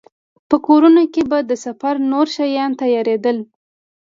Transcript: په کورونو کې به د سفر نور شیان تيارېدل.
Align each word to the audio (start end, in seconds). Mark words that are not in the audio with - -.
په 0.49 0.55
کورونو 0.67 1.03
کې 1.13 1.21
به 1.29 1.39
د 1.49 1.51
سفر 1.65 1.95
نور 2.11 2.27
شیان 2.35 2.71
تيارېدل. 2.81 3.37